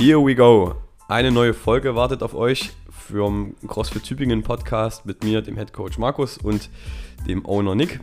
[0.00, 0.76] Here we go.
[1.08, 5.98] Eine neue Folge wartet auf euch vom CrossFit Tübingen Podcast mit mir, dem Head Coach
[5.98, 6.70] Markus und
[7.26, 7.98] dem Owner Nick.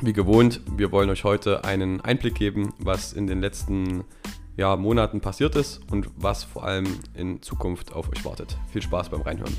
[0.00, 4.04] Wie gewohnt, wir wollen euch heute einen Einblick geben, was in den letzten
[4.56, 8.56] ja, Monaten passiert ist und was vor allem in Zukunft auf euch wartet.
[8.70, 9.56] Viel Spaß beim Reinhören.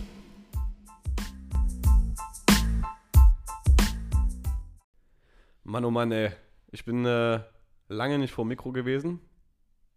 [5.65, 6.31] Mann, oh Mann, ey.
[6.71, 7.41] Ich bin äh,
[7.89, 9.19] lange nicht vor dem Mikro gewesen.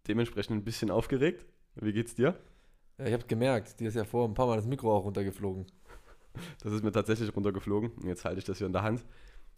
[0.09, 1.45] Dementsprechend ein bisschen aufgeregt.
[1.75, 2.37] Wie geht's dir?
[2.97, 5.65] Ja, ich habe gemerkt, dir ist ja vor ein paar Mal das Mikro auch runtergeflogen.
[6.63, 7.91] Das ist mir tatsächlich runtergeflogen.
[8.05, 9.05] Jetzt halte ich das hier in der Hand.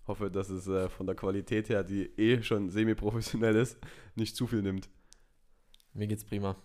[0.07, 3.77] Hoffe, dass es äh, von der Qualität her, die eh schon semi-professionell ist,
[4.15, 4.89] nicht zu viel nimmt.
[5.93, 6.55] Mir geht's prima.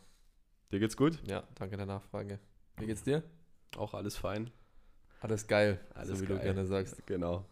[0.72, 1.18] Dir geht's gut?
[1.26, 2.38] Ja, danke der Nachfrage.
[2.78, 3.22] Wie geht's dir?
[3.76, 4.50] Auch alles fein.
[5.20, 6.38] Alles geil, Alles so wie geil.
[6.38, 7.06] du gerne sagst.
[7.06, 7.44] Genau.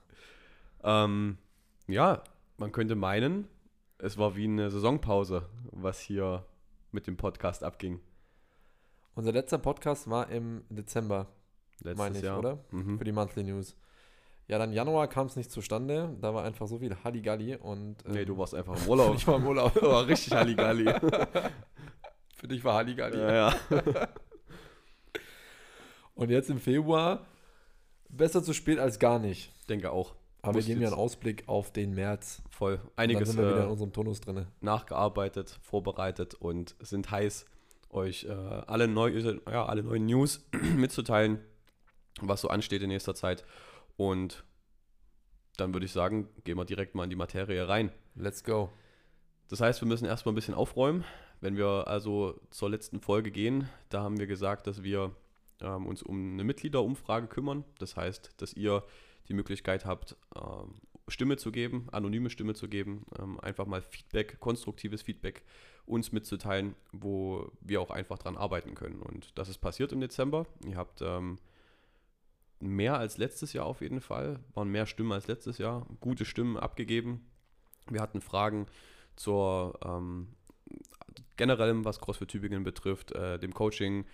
[0.83, 1.39] Ähm,
[1.87, 2.23] ja,
[2.57, 3.47] man könnte meinen,
[3.99, 6.45] es war wie eine Saisonpause, was hier
[6.93, 8.01] mit dem Podcast abging.
[9.15, 11.27] Unser letzter Podcast war im Dezember,
[11.83, 12.39] meine ich, Jahr.
[12.39, 12.65] oder?
[12.71, 12.99] Mhm.
[12.99, 13.77] Für die Monthly News.
[14.47, 16.17] Ja, dann Januar kam es nicht zustande.
[16.21, 17.97] Da war einfach so viel Halligalli und.
[18.09, 19.15] Nee, ähm, du warst einfach im Urlaub.
[19.17, 19.75] Ich war im Urlaub.
[19.83, 20.85] war richtig Halligalli.
[22.37, 23.19] Für dich war Halligalli.
[23.19, 23.55] ja, ja.
[26.15, 27.27] Und jetzt im Februar
[28.09, 29.53] besser zu spät als gar nicht.
[29.69, 30.15] Denke auch.
[30.43, 32.43] Aber wir geben ja einen Ausblick auf den März.
[32.51, 32.75] Voll.
[32.75, 34.47] Und dann Einiges sind wir wieder in äh, unserem Tonus drin.
[34.61, 37.47] nachgearbeitet, vorbereitet und sind heiß,
[37.91, 40.45] euch äh, alle, neu, ja, alle neuen News
[40.77, 41.41] mitzuteilen,
[42.21, 43.45] was so ansteht in nächster Zeit.
[43.97, 44.45] Und
[45.57, 47.91] dann würde ich sagen, gehen wir direkt mal in die Materie rein.
[48.15, 48.71] Let's go.
[49.49, 51.05] Das heißt, wir müssen erstmal ein bisschen aufräumen.
[51.41, 55.13] Wenn wir also zur letzten Folge gehen, da haben wir gesagt, dass wir
[55.61, 57.65] ähm, uns um eine Mitgliederumfrage kümmern.
[57.79, 58.85] Das heißt, dass ihr
[59.29, 60.75] die Möglichkeit habt, ähm,
[61.09, 65.43] Stimme zu geben, anonyme Stimme zu geben, ähm, einfach mal Feedback, konstruktives Feedback
[65.87, 69.01] uns mitzuteilen, wo wir auch einfach dran arbeiten können.
[69.01, 70.47] Und das ist passiert im Dezember.
[70.67, 71.39] Ihr habt ähm,
[72.61, 76.57] mehr als letztes Jahr auf jeden Fall, waren mehr Stimmen als letztes Jahr, gute Stimmen
[76.57, 77.27] abgegeben.
[77.89, 78.67] Wir hatten Fragen
[79.17, 80.29] zur ähm,
[81.37, 84.05] generellem, was CrossFit Tübingen betrifft, äh, dem Coaching,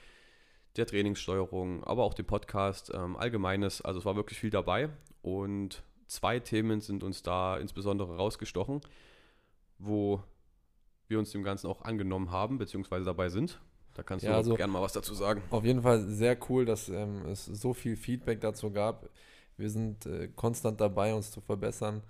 [0.77, 3.81] der Trainingssteuerung, aber auch dem Podcast, ähm, allgemeines.
[3.81, 4.89] Also es war wirklich viel dabei
[5.23, 8.81] und zwei Themen sind uns da insbesondere rausgestochen,
[9.79, 10.23] wo
[11.09, 13.61] wir uns dem Ganzen auch angenommen haben, beziehungsweise dabei sind.
[13.95, 15.43] Da kannst Ja, du also- gerne mal was dazu sagen.
[15.51, 19.09] Auf jeden Fall sehr cool, dass ähm, es so viel Feedback dazu gab.
[19.57, 22.03] Wir sind äh, konstant dabei, uns zu verbessern.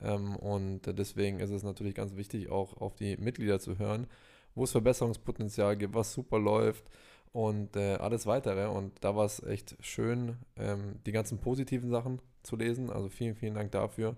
[0.00, 4.06] Ähm, und deswegen ist es natürlich ganz wichtig, auch auf die Mitglieder zu hören,
[4.54, 6.90] wo es Verbesserungspotenzial gibt, was super läuft
[7.32, 8.66] und äh, alles weitere.
[8.66, 12.90] Und da war es echt schön, ähm, die ganzen positiven Sachen zu lesen.
[12.90, 14.16] Also vielen, vielen Dank dafür.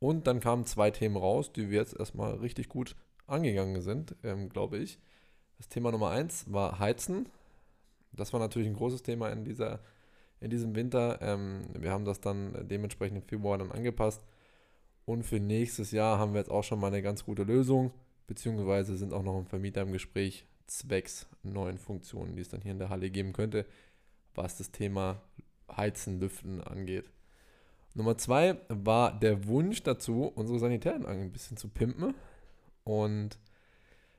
[0.00, 2.96] Und dann kamen zwei Themen raus, die wir jetzt erstmal richtig gut
[3.26, 4.98] angegangen sind, ähm, glaube ich.
[5.58, 7.28] Das Thema Nummer eins war Heizen.
[8.12, 9.80] Das war natürlich ein großes Thema in, dieser,
[10.40, 11.20] in diesem Winter.
[11.22, 14.22] Ähm, wir haben das dann dementsprechend im Februar dann angepasst.
[15.06, 17.92] Und für nächstes Jahr haben wir jetzt auch schon mal eine ganz gute Lösung,
[18.26, 22.72] beziehungsweise sind auch noch ein Vermieter im Gespräch zwecks neuen Funktionen, die es dann hier
[22.72, 23.66] in der Halle geben könnte,
[24.34, 25.20] was das Thema
[25.74, 27.10] Heizen, Lüften angeht.
[27.94, 32.14] Nummer zwei war der Wunsch dazu, unsere Sanitäranlagen ein bisschen zu pimpen.
[32.82, 33.38] Und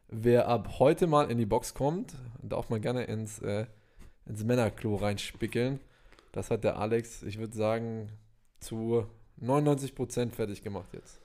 [0.08, 3.66] wer ab heute mal in die Box kommt, darf man gerne ins, äh,
[4.26, 5.80] ins Männerklo reinspickeln.
[6.32, 8.10] Das hat der Alex, ich würde sagen,
[8.60, 9.06] zu
[9.42, 11.20] 99% fertig gemacht jetzt.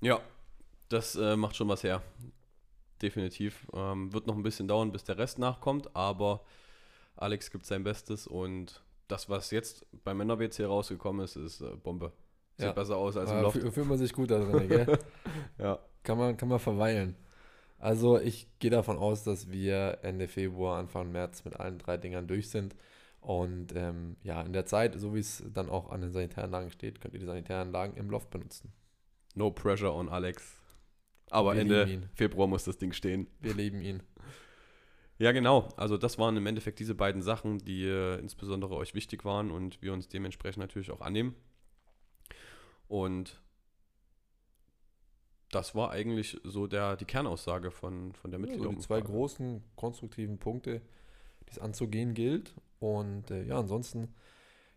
[0.00, 0.20] Ja,
[0.88, 2.02] das äh, macht schon was her.
[3.02, 3.66] Definitiv.
[3.72, 6.42] Ähm, wird noch ein bisschen dauern, bis der Rest nachkommt, aber
[7.16, 12.12] Alex gibt sein Bestes und das, was jetzt beim Männer-WC rausgekommen ist, ist äh, Bombe.
[12.56, 12.72] Sieht Ja.
[12.72, 13.56] besser aus als im Loft.
[13.56, 14.98] fü- fühlt man sich gut da drin, gell?
[15.58, 15.78] Ja.
[16.02, 17.16] kann, man, kann man verweilen.
[17.78, 22.26] Also ich gehe davon aus, dass wir Ende Februar, Anfang März mit allen drei Dingern
[22.26, 22.74] durch sind.
[23.20, 27.00] Und ähm, ja, in der Zeit, so wie es dann auch an den Sanitäranlagen steht,
[27.00, 28.72] könnt ihr die Sanitäranlagen im Loft benutzen.
[29.34, 30.57] No pressure on Alex.
[31.30, 32.08] Aber Wir Ende.
[32.14, 33.28] Februar muss das Ding stehen.
[33.40, 34.02] Wir lieben ihn.
[35.18, 35.68] Ja, genau.
[35.76, 39.82] Also das waren im Endeffekt diese beiden Sachen, die äh, insbesondere euch wichtig waren und
[39.82, 41.34] wir uns dementsprechend natürlich auch annehmen.
[42.86, 43.40] Und
[45.50, 48.86] das war eigentlich so der, die Kernaussage von, von der Ja, so die Mitgliederumfrage.
[48.86, 50.82] zwei großen konstruktiven Punkte,
[51.46, 52.54] die es anzugehen gilt.
[52.78, 54.14] Und äh, ja, ansonsten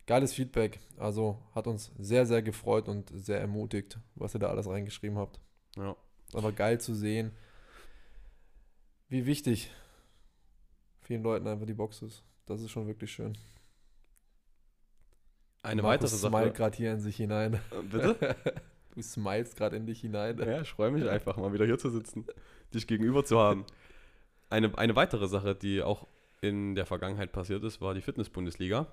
[0.06, 0.80] geiles Feedback.
[0.96, 5.40] Also hat uns sehr, sehr gefreut und sehr ermutigt, was ihr da alles reingeschrieben habt.
[5.76, 5.96] Ja.
[6.34, 7.32] Aber geil zu sehen,
[9.08, 9.70] wie wichtig
[11.00, 12.22] vielen Leuten einfach die Box ist.
[12.46, 13.36] Das ist schon wirklich schön.
[15.62, 16.52] Eine Markus weitere Sache.
[16.52, 17.54] gerade hier in sich hinein.
[17.54, 18.36] Äh, Bitte?
[18.94, 20.36] Du smilest gerade in dich hinein.
[20.36, 22.26] Ja, ich freue mich einfach mal wieder hier zu sitzen,
[22.74, 23.64] dich gegenüber zu haben.
[24.50, 26.06] eine, eine weitere Sache, die auch
[26.42, 28.86] in der Vergangenheit passiert ist, war die Fitness-Bundesliga.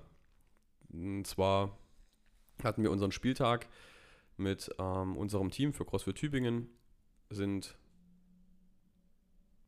[0.90, 1.76] Und zwar
[2.64, 3.68] hatten wir unseren Spieltag
[4.38, 6.70] mit ähm, unserem Team für CrossFit Tübingen,
[7.30, 7.76] sind,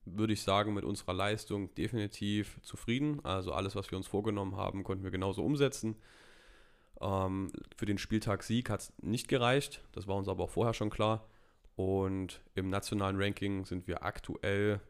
[0.05, 3.25] würde ich sagen, mit unserer Leistung definitiv zufrieden.
[3.25, 5.97] Also alles, was wir uns vorgenommen haben, konnten wir genauso umsetzen.
[7.01, 10.75] Ähm, für den Spieltag Sieg hat es nicht gereicht, das war uns aber auch vorher
[10.75, 11.29] schon klar.
[11.75, 14.81] Und im nationalen Ranking sind wir aktuell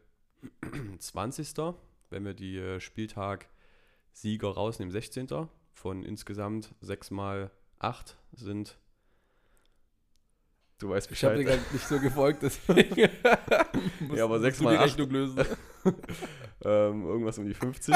[0.99, 1.75] 20.
[2.09, 5.27] Wenn wir die äh, Spieltag-Sieger rausnehmen, 16.
[5.73, 8.77] Von insgesamt 6 mal 8 sind.
[10.83, 11.39] Du weißt Bescheid.
[11.39, 12.99] Ich habe dir nicht so gefolgt, deswegen.
[14.13, 14.83] ja, aber 6 mal 8.
[14.83, 15.37] Rechnung lösen.
[16.65, 17.95] ähm, irgendwas um die 50.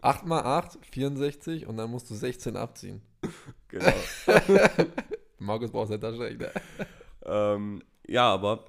[0.00, 3.02] 8 mal 8, 64 und dann musst du 16 abziehen.
[3.68, 3.92] Genau.
[5.38, 6.48] Markus braucht seine Taschenrechner.
[7.26, 8.64] ähm, ja, aber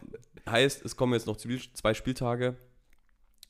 [0.50, 2.58] heißt, es kommen jetzt noch zwei Spieltage,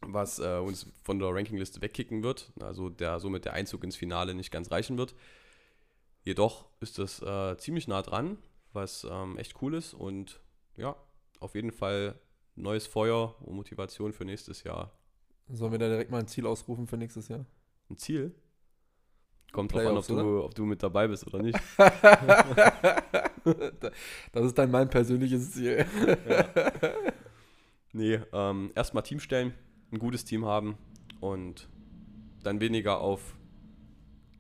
[0.02, 2.52] was äh, uns von der Rankingliste wegkicken wird.
[2.60, 5.16] Also der somit der Einzug ins Finale nicht ganz reichen wird.
[6.24, 8.38] Jedoch ist das äh, ziemlich nah dran,
[8.74, 10.40] was ähm, echt cool ist und
[10.78, 10.96] ja,
[11.40, 12.20] auf jeden Fall
[12.56, 14.92] neues Feuer und Motivation für nächstes Jahr.
[15.48, 17.46] Sollen wir da direkt mal ein Ziel ausrufen für nächstes Jahr?
[17.90, 18.36] Ein Ziel?
[19.52, 21.58] Kommt drauf an, ob du, ob du mit dabei bist oder nicht.
[24.32, 25.86] das ist dann mein persönliches Ziel.
[26.30, 26.46] ja.
[27.92, 29.54] Nee, ähm, erstmal Team stellen,
[29.92, 30.78] ein gutes Team haben
[31.20, 31.68] und
[32.44, 33.36] dann weniger auf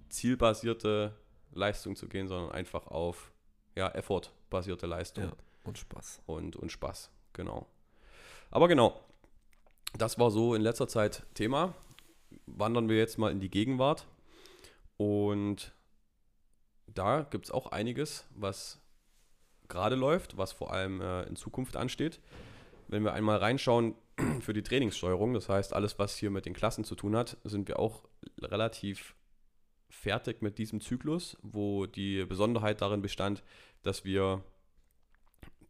[0.09, 1.15] zielbasierte
[1.51, 3.31] Leistung zu gehen, sondern einfach auf
[3.75, 5.25] ja, Effort-basierte Leistung.
[5.25, 5.31] Ja,
[5.63, 6.21] und Spaß.
[6.25, 7.67] Und, und Spaß, genau.
[8.51, 8.99] Aber genau,
[9.97, 11.73] das war so in letzter Zeit Thema.
[12.45, 14.07] Wandern wir jetzt mal in die Gegenwart.
[14.97, 15.73] Und
[16.87, 18.79] da gibt es auch einiges, was
[19.67, 22.19] gerade läuft, was vor allem äh, in Zukunft ansteht.
[22.87, 23.95] Wenn wir einmal reinschauen
[24.41, 27.67] für die Trainingssteuerung, das heißt alles, was hier mit den Klassen zu tun hat, sind
[27.67, 28.03] wir auch
[28.41, 29.15] relativ
[29.89, 33.43] fertig mit diesem Zyklus, wo die Besonderheit darin bestand,
[33.81, 34.43] dass wir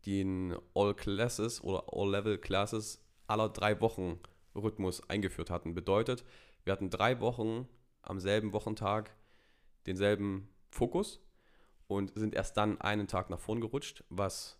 [0.06, 4.20] den All Classes oder All Level Classes aller drei Wochen
[4.56, 5.74] Rhythmus eingeführt hatten.
[5.74, 6.24] Bedeutet,
[6.64, 7.68] wir hatten drei Wochen
[8.02, 9.16] am selben Wochentag
[9.86, 11.22] denselben Fokus
[11.88, 14.60] und sind erst dann einen Tag nach vorn gerutscht, was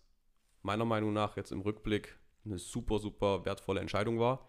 [0.62, 4.46] meiner Meinung nach jetzt im Rückblick eine super, super wertvolle Entscheidung war.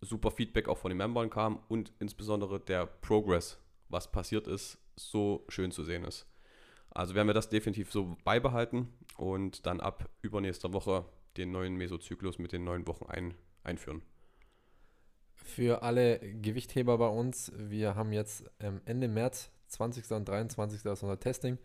[0.00, 3.58] Super Feedback auch von den Membern kam und insbesondere der Progress,
[3.94, 6.26] was passiert ist, so schön zu sehen ist.
[6.90, 11.06] Also werden wir das definitiv so beibehalten und dann ab übernächster Woche
[11.36, 14.02] den neuen Mesozyklus mit den neun Wochen ein, einführen.
[15.34, 20.10] Für alle Gewichtheber bei uns, wir haben jetzt ähm, Ende März 20.
[20.10, 20.84] und 23.
[20.84, 21.58] ist unser Testing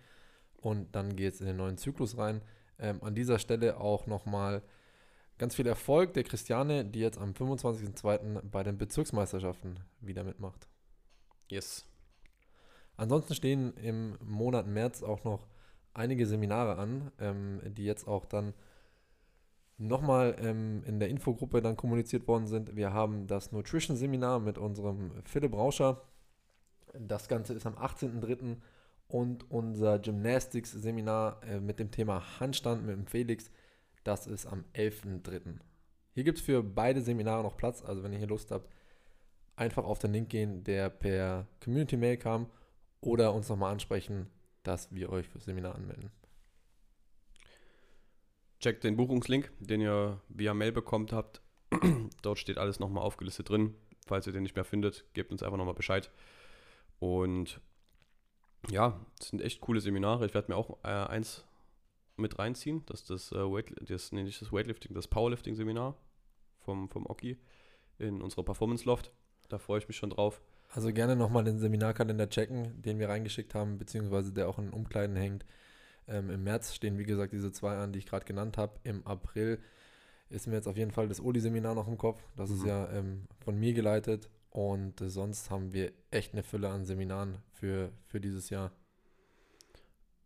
[0.58, 2.42] und dann geht es in den neuen Zyklus rein.
[2.80, 4.64] Ähm, an dieser Stelle auch nochmal
[5.38, 8.42] ganz viel Erfolg der Christiane, die jetzt am 25.02.
[8.50, 10.68] bei den Bezirksmeisterschaften wieder mitmacht.
[11.50, 11.89] Yes.
[13.00, 15.48] Ansonsten stehen im Monat März auch noch
[15.94, 18.54] einige Seminare an, ähm, die jetzt auch dann
[19.78, 22.76] nochmal ähm, in der Infogruppe dann kommuniziert worden sind.
[22.76, 26.02] Wir haben das Nutrition-Seminar mit unserem Philipp Rauscher,
[26.94, 28.58] das Ganze ist am 18.03.
[29.08, 33.50] und unser Gymnastics-Seminar äh, mit dem Thema Handstand mit dem Felix,
[34.04, 35.60] das ist am 11.03.
[36.16, 38.70] Hier gibt es für beide Seminare noch Platz, also wenn ihr hier Lust habt,
[39.56, 42.48] einfach auf den Link gehen, der per Community-Mail kam
[43.02, 44.28] oder uns nochmal ansprechen,
[44.64, 46.12] dass wir euch fürs Seminar anmelden.
[48.60, 51.42] Checkt den Buchungslink, den ihr via Mail bekommt habt.
[52.22, 53.76] Dort steht alles nochmal aufgelistet drin.
[54.06, 56.12] Falls ihr den nicht mehr findet, gebt uns einfach nochmal Bescheid.
[57.00, 57.62] Und
[58.70, 60.26] ja, das sind echt coole Seminare.
[60.26, 61.46] Ich werde mir auch äh, eins
[62.18, 62.86] mit reinziehen.
[62.88, 65.96] Das ist das, äh, Weight, das, nee, nicht das Weightlifting, das Powerlifting-Seminar
[66.60, 67.40] vom, vom Oki
[67.98, 69.14] in unserer Performance Loft.
[69.48, 70.42] Da freue ich mich schon drauf.
[70.70, 75.16] Also gerne nochmal den Seminarkalender checken, den wir reingeschickt haben, beziehungsweise der auch in Umkleiden
[75.16, 75.46] hängt.
[76.08, 78.80] Ähm, Im März stehen, wie gesagt, diese zwei an, die ich gerade genannt habe.
[78.84, 79.60] Im April
[80.30, 82.22] ist mir jetzt auf jeden Fall das Oli-Seminar noch im Kopf.
[82.36, 82.56] Das mhm.
[82.56, 86.86] ist ja ähm, von mir geleitet und äh, sonst haben wir echt eine Fülle an
[86.86, 88.72] Seminaren für, für dieses Jahr.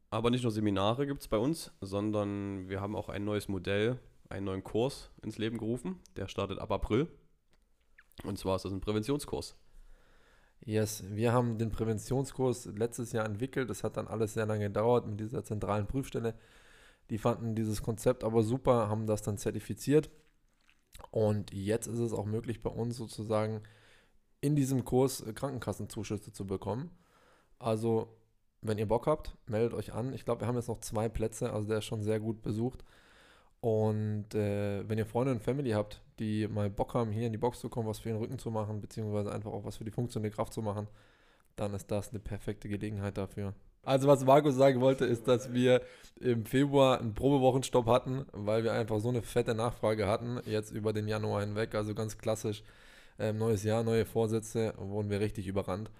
[0.09, 3.97] Aber nicht nur Seminare gibt es bei uns, sondern wir haben auch ein neues Modell,
[4.29, 5.99] einen neuen Kurs ins Leben gerufen.
[6.17, 7.07] Der startet ab April.
[8.23, 9.55] Und zwar ist das ein Präventionskurs.
[10.65, 13.69] Yes, wir haben den Präventionskurs letztes Jahr entwickelt.
[13.69, 16.35] Das hat dann alles sehr lange gedauert mit dieser zentralen Prüfstelle.
[17.09, 20.09] Die fanden dieses Konzept aber super, haben das dann zertifiziert.
[21.11, 23.61] Und jetzt ist es auch möglich bei uns sozusagen
[24.41, 26.91] in diesem Kurs Krankenkassenzuschüsse zu bekommen.
[27.59, 28.17] Also,
[28.61, 30.13] wenn ihr Bock habt, meldet euch an.
[30.13, 32.83] Ich glaube, wir haben jetzt noch zwei Plätze, also der ist schon sehr gut besucht.
[33.61, 37.37] Und äh, wenn ihr Freunde und Family habt, die mal Bock haben, hier in die
[37.37, 39.91] Box zu kommen, was für den Rücken zu machen, beziehungsweise einfach auch was für die
[39.91, 40.87] funktionelle Kraft zu machen,
[41.55, 43.53] dann ist das eine perfekte Gelegenheit dafür.
[43.83, 45.81] Also was Markus sagen wollte, ist, dass wir
[46.19, 50.93] im Februar einen Probewochenstopp hatten, weil wir einfach so eine fette Nachfrage hatten, jetzt über
[50.93, 51.75] den Januar hinweg.
[51.75, 52.63] Also ganz klassisch,
[53.19, 55.91] äh, neues Jahr, neue Vorsätze, wurden wir richtig überrannt.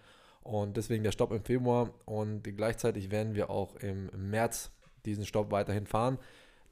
[0.44, 4.72] Und deswegen der Stopp im Februar und gleichzeitig werden wir auch im März
[5.06, 6.18] diesen Stopp weiterhin fahren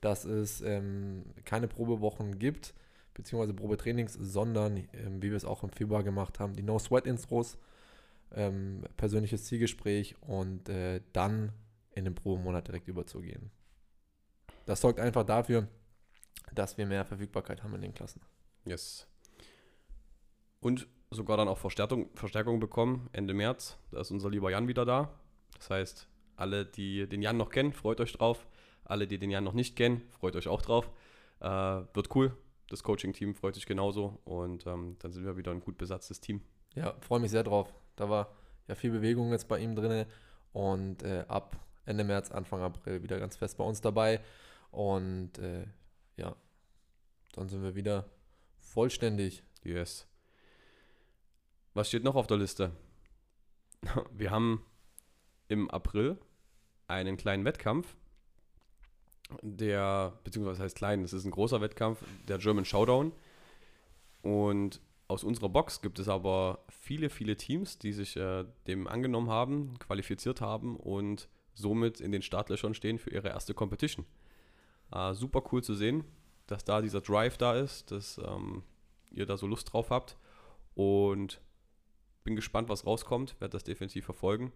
[0.02, 2.74] dass es ähm, keine Probewochen gibt,
[3.14, 7.58] beziehungsweise Probetrainings, sondern, ähm, wie wir es auch im Februar gemacht haben, die No-Sweat-Intros,
[8.34, 11.52] ähm, persönliches Zielgespräch und äh, dann
[11.94, 13.52] in den Probemonat direkt überzugehen.
[14.66, 15.68] Das sorgt einfach dafür,
[16.54, 18.22] dass wir mehr Verfügbarkeit haben in den Klassen.
[18.66, 19.08] Yes.
[20.60, 23.78] Und sogar dann auch Verstärkung, Verstärkung bekommen Ende März.
[23.92, 25.14] Da ist unser lieber Jan wieder da.
[25.56, 28.48] Das heißt, alle, die den Jan noch kennen, freut euch drauf.
[28.86, 30.90] Alle, die den Jan noch nicht kennen, freut euch auch drauf.
[31.40, 32.36] Äh, wird cool.
[32.72, 36.40] Das Coaching-Team freut sich genauso und ähm, dann sind wir wieder ein gut besatztes Team.
[36.74, 37.74] Ja, freue mich sehr drauf.
[37.98, 38.34] Da war
[38.70, 40.06] ja viel Bewegung jetzt bei ihm drin
[40.54, 44.22] und äh, ab Ende März, Anfang April wieder ganz fest bei uns dabei.
[44.72, 45.66] Und äh,
[46.16, 46.34] ja,
[47.34, 48.10] dann sind wir wieder
[48.58, 49.44] vollständig.
[49.64, 50.08] Yes.
[51.74, 52.72] Was steht noch auf der Liste?
[54.14, 54.66] Wir haben
[55.50, 56.18] im April
[56.88, 57.98] einen kleinen Wettkampf
[59.42, 63.12] der, beziehungsweise heißt klein, es ist ein großer Wettkampf, der German Showdown.
[64.22, 69.30] Und aus unserer Box gibt es aber viele, viele Teams, die sich äh, dem angenommen
[69.30, 74.06] haben, qualifiziert haben und somit in den Startlöchern stehen für ihre erste Competition.
[74.92, 76.04] Äh, super cool zu sehen,
[76.48, 78.64] dass da dieser Drive da ist, dass ähm,
[79.12, 80.18] ihr da so Lust drauf habt.
[80.76, 81.42] Und
[82.24, 84.52] bin gespannt, was rauskommt, werde das definitiv verfolgen.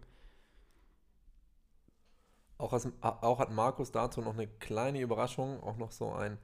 [2.58, 6.38] Auch, aus, auch, hat Markus dazu noch eine kleine Überraschung, auch noch so ein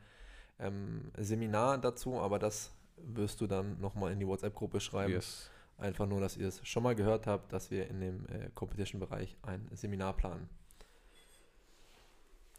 [0.58, 5.12] ähm, Seminar dazu, aber das wirst du dann nochmal in die WhatsApp-Gruppe schreiben.
[5.12, 5.50] Yes.
[5.78, 9.36] Einfach nur, dass ihr es schon mal gehört habt, dass wir in dem äh, Competition-Bereich
[9.42, 10.48] ein Seminar planen.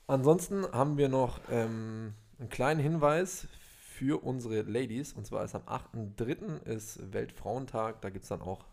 [0.07, 3.48] Ansonsten haben wir noch ähm, einen kleinen Hinweis
[3.93, 5.13] für unsere Ladies.
[5.13, 6.63] Und zwar ist am 8.3.
[6.65, 8.01] ist Weltfrauentag.
[8.01, 8.65] Da gibt es dann auch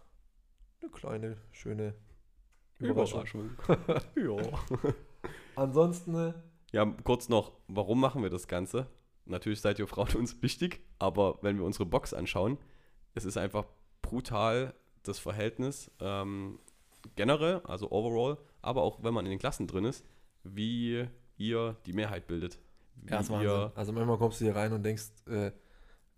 [0.80, 1.94] eine kleine, schöne
[2.80, 3.50] Überraschung.
[4.16, 4.36] ja.
[5.56, 6.14] Ansonsten.
[6.14, 6.32] Äh,
[6.72, 8.86] ja, kurz noch, warum machen wir das Ganze?
[9.26, 12.58] Natürlich seid ihr Frauen uns wichtig, aber wenn wir unsere Box anschauen,
[13.14, 13.64] es ist einfach
[14.02, 16.58] brutal das Verhältnis ähm,
[17.16, 20.04] generell, also overall, aber auch wenn man in den Klassen drin ist,
[20.44, 22.58] wie ihr die Mehrheit bildet.
[22.96, 25.52] Wie ja, ihr, also manchmal kommst du hier rein und denkst, äh,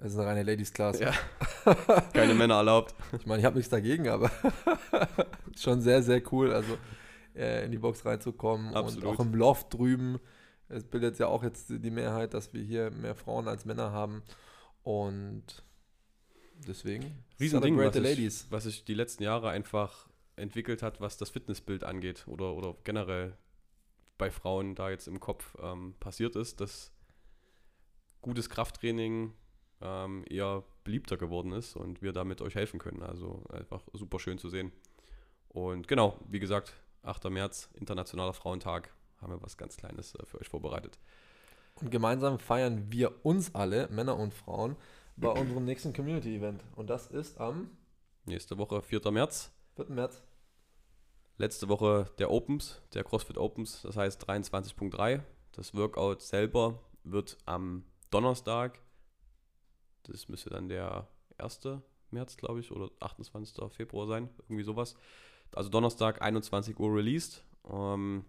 [0.04, 0.98] es ist eine reine Ladies Class.
[0.98, 1.12] Ja.
[2.12, 2.94] Keine Männer erlaubt.
[3.18, 4.30] Ich meine, ich habe nichts dagegen, aber
[5.56, 6.76] schon sehr, sehr cool, also
[7.36, 9.04] äh, in die Box reinzukommen Absolut.
[9.04, 10.18] und auch im Loft drüben.
[10.68, 14.22] Es bildet ja auch jetzt die Mehrheit, dass wir hier mehr Frauen als Männer haben
[14.82, 15.62] und
[16.66, 18.46] deswegen Riesending, was Ladies.
[18.50, 23.36] was sich die letzten Jahre einfach entwickelt hat, was das Fitnessbild angeht oder, oder generell
[24.18, 26.92] bei Frauen da jetzt im Kopf ähm, passiert ist, dass
[28.20, 29.34] gutes Krafttraining
[29.82, 33.02] ähm, eher beliebter geworden ist und wir damit euch helfen können.
[33.02, 34.72] Also einfach super schön zu sehen.
[35.48, 37.24] Und genau, wie gesagt, 8.
[37.30, 40.98] März, Internationaler Frauentag, haben wir was ganz Kleines äh, für euch vorbereitet.
[41.80, 44.76] Und gemeinsam feiern wir uns alle, Männer und Frauen,
[45.16, 46.62] bei unserem nächsten Community-Event.
[46.76, 47.70] Und das ist am
[48.24, 49.10] nächste Woche, 4.
[49.10, 49.52] März.
[49.76, 49.86] 4.
[49.88, 50.22] März.
[51.38, 55.20] Letzte Woche der Opens, der CrossFit Opens, das heißt 23.3.
[55.52, 58.78] Das Workout selber wird am Donnerstag,
[60.04, 61.60] das müsste dann der 1.
[62.10, 63.72] März, glaube ich, oder 28.
[63.72, 64.96] Februar sein, irgendwie sowas.
[65.54, 68.24] Also Donnerstag, 21 Uhr released, ähm,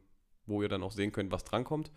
[0.46, 1.92] wo ihr dann auch sehen könnt, was drankommt.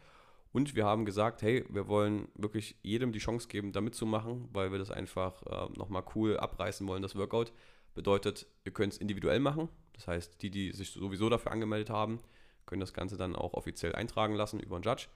[0.53, 4.73] Und wir haben gesagt, hey, wir wollen wirklich jedem die Chance geben, da mitzumachen, weil
[4.73, 7.53] wir das einfach äh, nochmal cool abreißen wollen, das Workout.
[7.95, 9.69] Bedeutet, ihr könnt es individuell machen.
[9.95, 12.21] Das heißt, die, die sich sowieso dafür angemeldet haben,
[12.67, 15.09] können das Ganze dann auch offiziell eintragen lassen über einen Judge.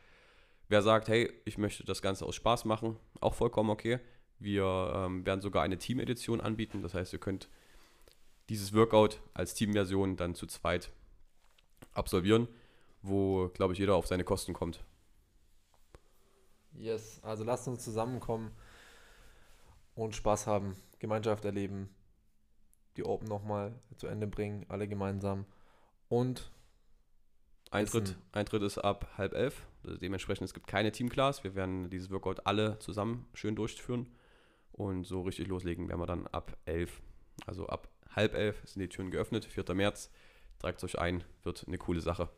[0.69, 3.99] Wer sagt, hey, ich möchte das Ganze aus Spaß machen, auch vollkommen okay.
[4.41, 6.83] Wir ähm, werden sogar eine Team-Edition anbieten.
[6.83, 7.49] Das heißt, ihr könnt
[8.49, 10.91] dieses Workout als Teamversion dann zu zweit
[11.93, 12.49] absolvieren,
[13.03, 14.83] wo, glaube ich, jeder auf seine Kosten kommt.
[16.73, 18.51] Yes, also lasst uns zusammenkommen
[19.95, 21.89] und Spaß haben, Gemeinschaft erleben,
[22.97, 25.47] die Open nochmal zu Ende bringen, alle gemeinsam
[26.09, 26.51] und
[27.71, 29.67] Eintritt, Eintritt ist ab halb elf.
[29.85, 31.45] Also dementsprechend, es gibt keine Teamclass.
[31.45, 34.07] Wir werden dieses Workout alle zusammen schön durchführen.
[34.73, 37.03] Und so richtig loslegen werden wir dann ab elf.
[37.47, 39.75] Also ab halb elf sind die Türen geöffnet, 4.
[39.75, 40.11] März.
[40.59, 42.29] Tragt euch ein, wird eine coole Sache.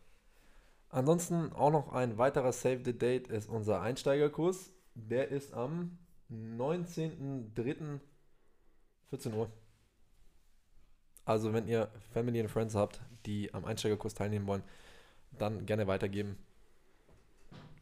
[0.89, 4.73] Ansonsten auch noch ein weiterer Save the Date ist unser Einsteigerkurs.
[4.95, 5.99] Der ist am
[6.31, 8.01] 19.03.
[9.11, 9.51] 14 Uhr.
[11.25, 14.63] Also wenn ihr Family and Friends habt, die am Einsteigerkurs teilnehmen wollen,
[15.39, 16.37] dann gerne weitergeben.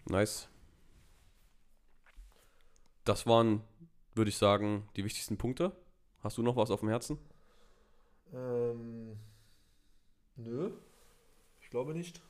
[0.06, 0.48] Nice.
[3.04, 3.62] Das waren,
[4.14, 5.72] würde ich sagen, die wichtigsten Punkte.
[6.22, 7.18] Hast du noch was auf dem Herzen?
[8.32, 9.16] Ähm,
[10.36, 10.70] nö,
[11.60, 12.20] ich glaube nicht.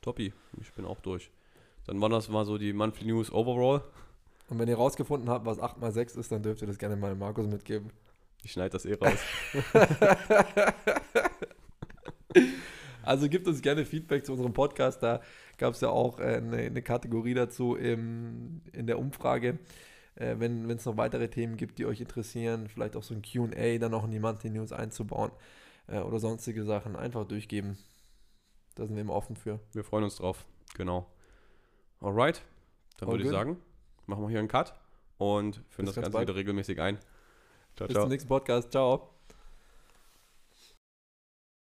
[0.00, 1.30] Toppi, ich bin auch durch.
[1.86, 3.82] Dann waren das mal so die Monthly News overall.
[4.48, 7.46] Und wenn ihr rausgefunden habt, was 8x6 ist, dann dürft ihr das gerne mal Markus
[7.46, 7.90] mitgeben.
[8.42, 9.18] Ich schneide das eh raus.
[13.02, 15.02] also gibt uns gerne Feedback zu unserem Podcast.
[15.02, 15.22] Da
[15.56, 19.58] gab es ja auch äh, eine, eine, Kategorie dazu im, in der Umfrage.
[20.16, 23.78] Äh, wenn es noch weitere Themen gibt, die euch interessieren, vielleicht auch so ein QA
[23.78, 25.32] dann auch in die Monthly News einzubauen
[25.88, 27.76] äh, oder sonstige Sachen, einfach durchgeben.
[28.74, 29.60] Da sind wir immer offen für.
[29.72, 30.44] Wir freuen uns drauf.
[30.76, 31.06] Genau.
[32.00, 32.42] Alright.
[32.98, 33.58] Dann würde ich sagen,
[34.06, 34.74] machen wir hier einen Cut
[35.18, 36.28] und führen Bis das Ganze bald.
[36.28, 36.98] wieder regelmäßig ein.
[37.76, 38.04] Ciao, Bis ciao.
[38.04, 38.70] zum nächsten Podcast.
[38.70, 39.13] Ciao.